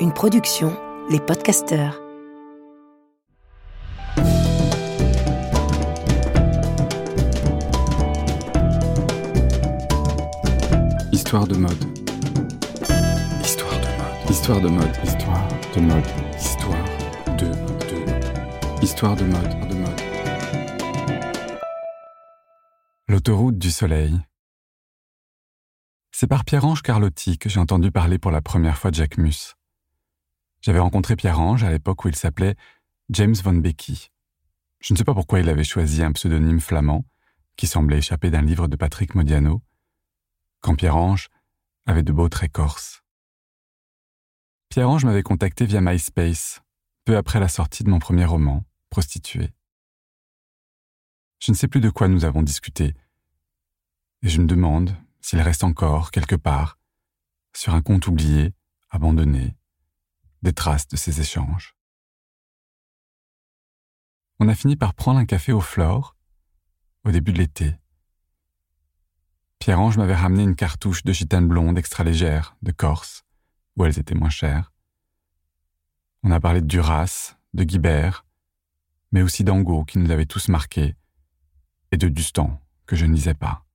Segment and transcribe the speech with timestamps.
[0.00, 0.76] Une production,
[1.08, 1.98] les podcasteurs.
[11.10, 11.72] Histoire de mode.
[13.42, 14.28] Histoire de mode.
[14.28, 14.96] Histoire de mode.
[15.02, 16.04] Histoire de mode.
[16.38, 16.84] Histoire
[17.38, 18.84] de de.
[18.84, 19.68] Histoire de mode.
[19.70, 20.00] De mode.
[23.08, 24.20] L'autoroute du soleil.
[26.20, 29.54] C'est par Pierre-Ange Carlotti que j'ai entendu parler pour la première fois de Jacques Mus.
[30.62, 32.56] J'avais rencontré Pierre-Ange à l'époque où il s'appelait
[33.10, 34.10] James von Becky.
[34.80, 37.06] Je ne sais pas pourquoi il avait choisi un pseudonyme flamand,
[37.54, 39.62] qui semblait échapper d'un livre de Patrick Modiano,
[40.60, 41.28] quand Pierre-Ange
[41.86, 43.04] avait de beaux traits corses.
[44.70, 46.62] Pierre-Ange m'avait contacté via MySpace,
[47.04, 49.52] peu après la sortie de mon premier roman, Prostituée.
[51.38, 52.94] Je ne sais plus de quoi nous avons discuté,
[54.22, 54.96] et je me demande
[55.28, 56.78] s'il reste encore, quelque part,
[57.54, 58.54] sur un compte oublié,
[58.88, 59.58] abandonné,
[60.40, 61.76] des traces de ces échanges.
[64.40, 66.16] On a fini par prendre un café au Flore
[67.04, 67.76] au début de l'été.
[69.58, 73.26] Pierre-Ange m'avait ramené une cartouche de gitane blonde extra légère, de Corse,
[73.76, 74.72] où elles étaient moins chères.
[76.22, 78.24] On a parlé de Duras, de Guibert,
[79.12, 80.96] mais aussi d'Angot qui nous avait tous marqués,
[81.92, 83.67] et de Dustan, que je ne lisais pas.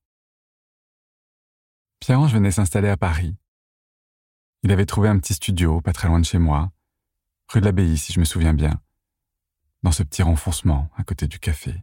[2.00, 3.36] Pierre-Ange venait s'installer à Paris.
[4.62, 6.72] Il avait trouvé un petit studio, pas très loin de chez moi,
[7.48, 8.80] rue de l'Abbaye si je me souviens bien,
[9.82, 11.82] dans ce petit renfoncement à côté du café.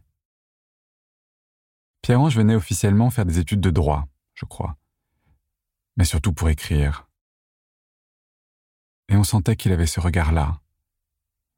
[2.02, 4.76] Pierre-Ange venait officiellement faire des études de droit, je crois,
[5.96, 7.08] mais surtout pour écrire.
[9.08, 10.60] Et on sentait qu'il avait ce regard-là,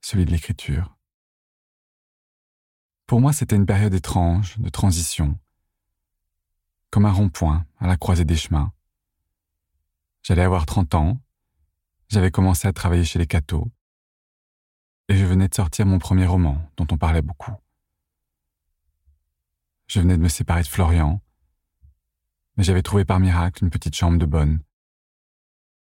[0.02, 0.96] celui de l'écriture.
[3.06, 5.39] Pour moi, c'était une période étrange, de transition,
[6.94, 8.72] comme un rond-point à la croisée des chemins.
[10.22, 11.20] J'allais avoir 30 ans,
[12.08, 13.68] j'avais commencé à travailler chez les cathos,
[15.08, 17.50] et je venais de sortir mon premier roman dont on parlait beaucoup.
[19.88, 21.20] Je venais de me séparer de Florian,
[22.56, 24.62] mais j'avais trouvé par miracle une petite chambre de bonne,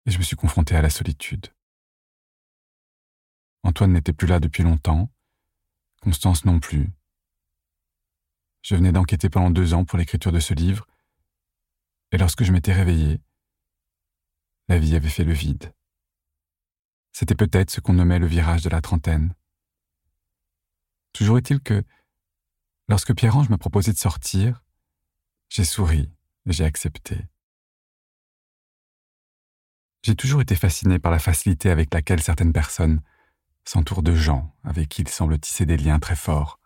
[0.04, 1.47] et je me suis confronté à la solitude.
[3.62, 5.10] Antoine n'était plus là depuis longtemps,
[6.02, 6.92] Constance non plus.
[8.60, 10.86] Je venais d'enquêter pendant deux ans pour l'écriture de ce livre,
[12.12, 13.20] et lorsque je m'étais réveillé,
[14.69, 15.72] la vie avait fait le vide.
[17.12, 19.34] C'était peut-être ce qu'on nommait le virage de la trentaine.
[21.12, 21.84] Toujours est-il que,
[22.88, 24.62] lorsque Pierre-Ange m'a proposé de sortir,
[25.48, 26.12] j'ai souri
[26.47, 27.26] et j'ai accepté.
[30.02, 33.02] J'ai toujours été fasciné par la facilité avec laquelle certaines personnes
[33.64, 36.60] s'entourent de gens avec qui ils semblent tisser des liens très forts.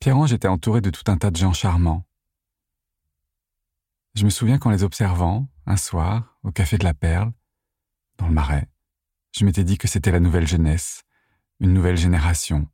[0.00, 2.06] Pierre-Ange était entouré de tout un tas de gens charmants.
[4.14, 7.32] Je me souviens qu'en les observant, un soir, au Café de la Perle,
[8.16, 8.68] dans le Marais,
[9.36, 11.02] je m'étais dit que c'était la nouvelle jeunesse,
[11.60, 12.68] une nouvelle génération,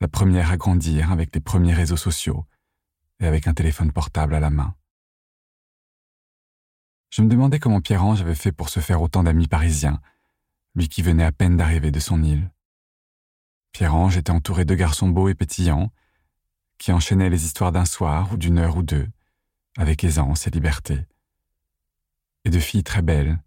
[0.00, 2.46] la première à grandir avec les premiers réseaux sociaux
[3.20, 4.76] et avec un téléphone portable à la main.
[7.10, 10.00] Je me demandais comment Pierre-Ange avait fait pour se faire autant d'amis parisiens,
[10.74, 12.52] lui qui venait à peine d'arriver de son île.
[13.72, 15.92] Pierre-Ange était entouré de garçons beaux et pétillants,
[16.78, 19.08] qui enchaînaient les histoires d'un soir ou d'une heure ou deux,
[19.76, 21.06] avec aisance et liberté,
[22.44, 23.42] et de filles très belles,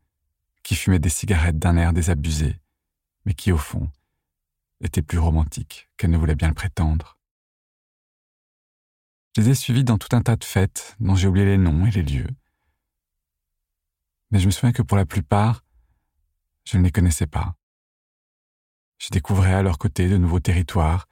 [0.63, 2.59] qui fumaient des cigarettes d'un air désabusé,
[3.25, 3.89] mais qui, au fond,
[4.81, 7.17] étaient plus romantiques qu'elles ne voulaient bien le prétendre.
[9.35, 11.85] Je les ai suivies dans tout un tas de fêtes dont j'ai oublié les noms
[11.85, 12.29] et les lieux.
[14.29, 15.63] Mais je me souviens que pour la plupart,
[16.65, 17.55] je ne les connaissais pas.
[19.01, 21.07] Je découvrais à leur côté de nouveaux territoires,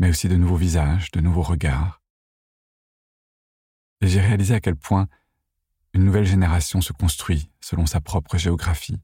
[0.00, 2.02] mais aussi de nouveaux visages, de nouveaux regards.
[4.00, 5.06] Et j'ai réalisé à quel point
[5.92, 9.00] une nouvelle génération se construit selon sa propre géographie,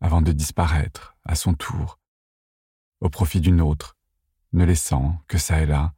[0.00, 1.98] avant de disparaître, à son tour,
[3.00, 3.96] au profit d'une autre,
[4.52, 5.92] ne laissant que ça et là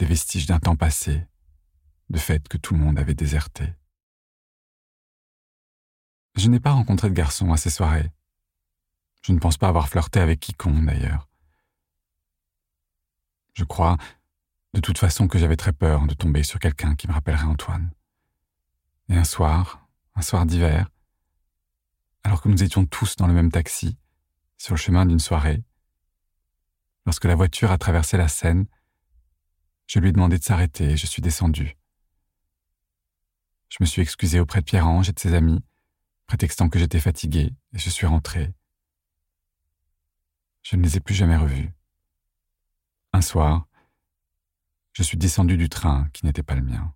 [0.00, 1.24] des vestiges d'un temps passé,
[2.10, 3.72] de fait que tout le monde avait déserté.
[6.34, 8.10] Je n'ai pas rencontré de garçon à ces soirées,
[9.26, 11.28] je ne pense pas avoir flirté avec quiconque d'ailleurs.
[13.54, 13.96] Je crois,
[14.72, 17.90] de toute façon, que j'avais très peur de tomber sur quelqu'un qui me rappellerait Antoine.
[19.08, 20.88] Et un soir, un soir d'hiver,
[22.22, 23.98] alors que nous étions tous dans le même taxi,
[24.58, 25.64] sur le chemin d'une soirée,
[27.04, 28.66] lorsque la voiture a traversé la Seine,
[29.88, 31.76] je lui ai demandé de s'arrêter et je suis descendu.
[33.70, 35.64] Je me suis excusé auprès de Pierre-Ange et de ses amis,
[36.28, 38.54] prétextant que j'étais fatigué, et je suis rentré.
[40.68, 41.70] Je ne les ai plus jamais revus.
[43.12, 43.68] Un soir,
[44.94, 46.92] je suis descendu du train qui n'était pas le mien.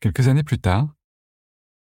[0.00, 0.94] Quelques années plus tard,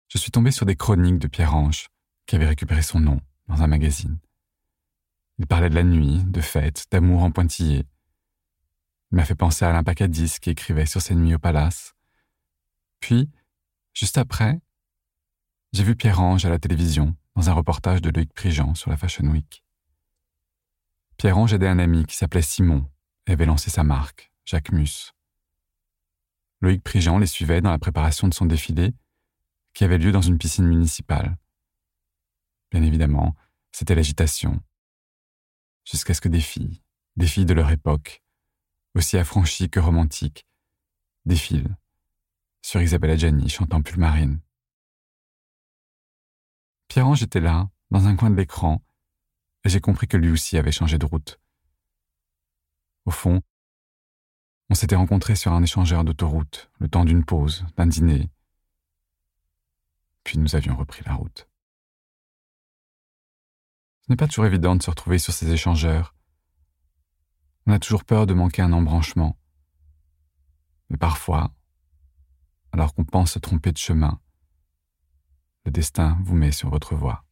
[0.07, 1.89] je suis tombé sur des chroniques de Pierre-Ange,
[2.27, 3.19] qui avait récupéré son nom
[3.49, 4.19] dans un magazine.
[5.37, 7.85] Il parlait de la nuit, de fêtes, d'amour en pointillé.
[9.11, 11.93] Il m'a fait penser à Alain Pacadis qui écrivait sur ses nuits au palace.
[13.01, 13.29] Puis,
[13.91, 14.61] juste après,
[15.73, 19.27] j'ai vu Pierre-Ange à la télévision dans un reportage de Loïc Prigent sur la Fashion
[19.27, 19.63] Week.
[21.17, 22.89] Pierre-Ange aidait un ami qui s'appelait Simon
[23.27, 25.13] et avait lancé sa marque, Jacques Mus.
[26.61, 28.95] Loïc Prigent les suivait dans la préparation de son défilé
[29.75, 31.37] qui avait lieu dans une piscine municipale.
[32.71, 33.35] Bien évidemment,
[33.71, 34.59] c'était l'agitation.
[35.85, 36.81] Jusqu'à ce que des filles,
[37.17, 38.23] des filles de leur époque,
[38.95, 40.47] aussi affranchies que romantiques,
[41.25, 41.77] défilent
[42.63, 44.39] sur Isabelle Adjani chantant Pulmarine.
[46.87, 48.83] Pierre-Ange était là, dans un coin de l'écran,
[49.63, 51.39] et j'ai compris que lui aussi avait changé de route.
[53.05, 53.41] Au fond,
[54.69, 58.29] on s'était rencontrés sur un échangeur d'autoroute, le temps d'une pause, d'un dîner,
[60.27, 61.47] puis nous avions repris la route.
[64.01, 66.15] Ce n'est pas toujours évident de se retrouver sur ces échangeurs.
[67.65, 69.37] On a toujours peur de manquer un embranchement.
[70.89, 71.53] Mais parfois,
[72.73, 74.19] alors qu'on pense se tromper de chemin,
[75.71, 77.25] destin vous met sur votre voie.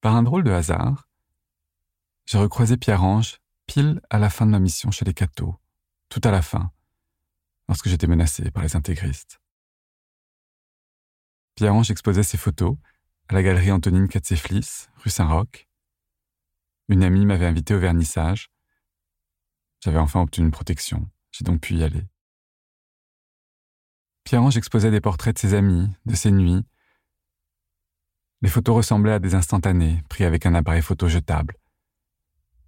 [0.00, 1.08] Par un drôle de hasard,
[2.26, 5.56] j'ai recroisé Pierre-Ange pile à la fin de ma mission chez les cathos,
[6.08, 6.70] tout à la fin,
[7.68, 9.40] lorsque j'étais menacé par les intégristes.
[11.56, 12.76] Pierre-Ange exposait ses photos
[13.28, 15.66] à la galerie Antonine Katseflis, rue Saint-Roch.
[16.88, 18.52] Une amie m'avait invité au vernissage.
[19.80, 21.10] J'avais enfin obtenu une protection.
[21.32, 22.04] J'ai donc pu y aller.
[24.26, 26.64] Pierre-Ange exposait des portraits de ses amis, de ses nuits.
[28.42, 31.54] Les photos ressemblaient à des instantanés pris avec un appareil photo jetable.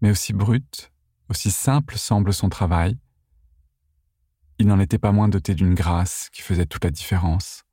[0.01, 0.93] Mais aussi brut,
[1.29, 2.97] aussi simple semble son travail,
[4.59, 7.65] il n'en était pas moins doté d'une grâce qui faisait toute la différence.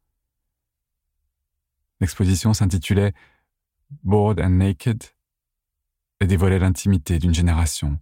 [2.00, 3.14] L'exposition s'intitulait
[4.02, 5.04] Bored and Naked
[6.22, 8.00] et dévoilait l'intimité d'une génération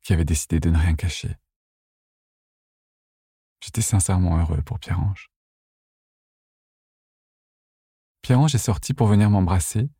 [0.00, 1.36] qui avait décidé de ne rien cacher.
[3.60, 5.30] J'étais sincèrement heureux pour Pierre-Ange.
[8.22, 9.90] Pierre-Ange est sorti pour venir m'embrasser.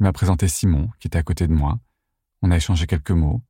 [0.00, 1.78] Il m'a présenté Simon, qui était à côté de moi.
[2.42, 3.42] On a échangé quelques mots.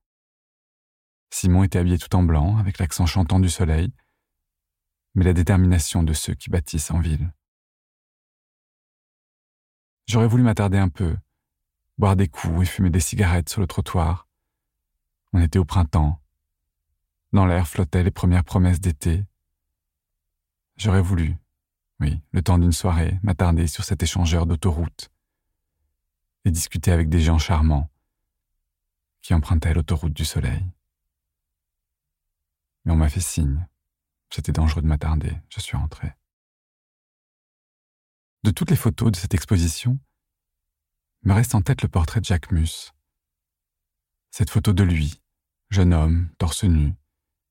[1.31, 3.93] Simon était habillé tout en blanc, avec l'accent chantant du soleil,
[5.15, 7.33] mais la détermination de ceux qui bâtissent en ville.
[10.07, 11.17] J'aurais voulu m'attarder un peu,
[11.99, 14.29] boire des coups et fumer des cigarettes sur le trottoir.
[15.33, 16.21] On était au printemps.
[17.35, 19.25] Dans l'air flottaient les premières promesses d'été.
[20.77, 21.37] J'aurais voulu,
[21.99, 25.11] oui, le temps d'une soirée, m'attarder sur cet échangeur d'autoroute
[26.45, 27.91] et discuter avec des gens charmants
[29.21, 30.65] qui empruntaient l'autoroute du soleil.
[32.85, 33.67] Mais on m'a fait signe.
[34.31, 35.37] C'était dangereux de m'attarder.
[35.49, 36.13] Je suis rentré.
[38.45, 39.99] De toutes les photos de cette exposition,
[41.25, 42.93] me reste en tête le portrait de Jacques Mus.
[44.31, 45.21] Cette photo de lui,
[45.71, 46.95] jeune homme, torse nu,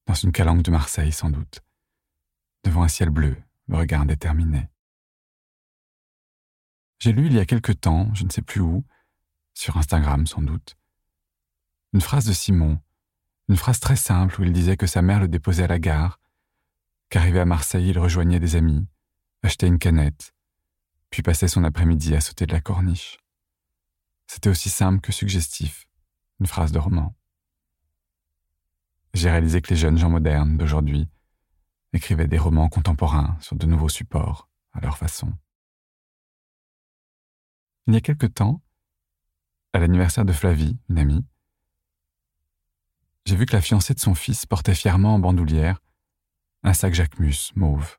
[0.06, 1.62] dans une calanque de Marseille sans doute,
[2.64, 4.70] devant un ciel bleu, le regard déterminé.
[7.00, 8.86] J'ai lu il y a quelque temps, je ne sais plus où,
[9.54, 10.76] sur Instagram sans doute,
[11.94, 12.80] une phrase de Simon,
[13.50, 16.20] une phrase très simple où il disait que sa mère le déposait à la gare,
[17.10, 18.88] qu'arrivé à Marseille il rejoignait des amis,
[19.44, 20.34] achetait une canette,
[21.10, 23.20] puis passait son après-midi à sauter de la corniche.
[24.28, 25.88] C'était aussi simple que suggestif,
[26.40, 27.16] une phrase de roman.
[29.14, 31.08] J'ai réalisé que les jeunes gens modernes d'aujourd'hui
[31.94, 35.32] écrivaient des romans contemporains sur de nouveaux supports, à leur façon.
[37.88, 38.62] Il y a quelque temps,
[39.74, 41.26] à l'anniversaire de Flavie, une amie,
[43.26, 45.82] j'ai vu que la fiancée de son fils portait fièrement en bandoulière
[46.64, 47.98] un sac Jacquemus mauve.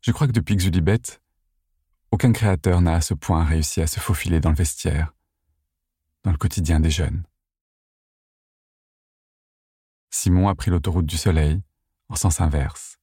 [0.00, 1.20] Je crois que depuis Xulibet,
[2.12, 5.12] aucun créateur n'a à ce point réussi à se faufiler dans le vestiaire,
[6.22, 7.24] dans le quotidien des jeunes.
[10.10, 11.62] Simon a pris l'autoroute du soleil,
[12.08, 12.98] en sens inverse,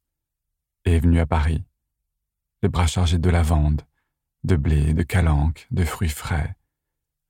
[0.86, 1.64] et est venu à Paris,
[2.62, 3.84] les bras chargés de lavande,
[4.44, 6.56] de blé, de calanques, de fruits frais,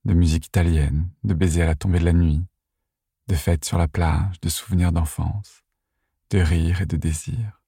[0.04, 2.44] de musique italienne, de baisers à la tombée de la nuit,
[3.28, 5.62] de fêtes sur la plage, de souvenirs d'enfance,
[6.30, 7.60] de rires et de désirs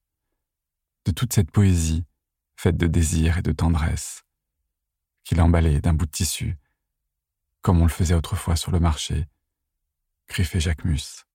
[1.09, 2.05] de toute cette poésie
[2.55, 4.25] faite de désir et de tendresse,
[5.23, 6.57] qu'il emballait d'un bout de tissu,
[7.61, 9.27] comme on le faisait autrefois sur le marché,
[10.27, 11.25] griffé Jacques Mus.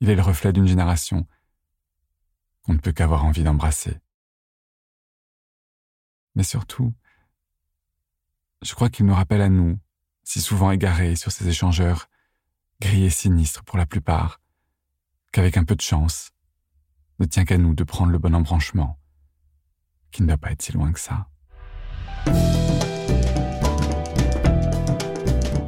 [0.00, 1.26] Il est le reflet d'une génération
[2.62, 3.98] qu'on ne peut qu'avoir envie d'embrasser.
[6.34, 6.94] Mais surtout,
[8.62, 9.78] je crois qu'il nous rappelle à nous,
[10.22, 12.08] si souvent égarés sur ces échangeurs,
[12.80, 14.40] gris et sinistres pour la plupart,
[15.32, 16.30] qu'avec un peu de chance,
[17.18, 18.98] ne tient qu'à nous de prendre le bon embranchement,
[20.12, 21.28] qui ne doit pas être si loin que ça.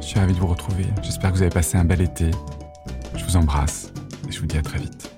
[0.01, 0.87] Je suis ravi de vous retrouver.
[1.03, 2.31] J'espère que vous avez passé un bel été.
[3.15, 3.93] Je vous embrasse
[4.27, 5.09] et je vous dis à très vite.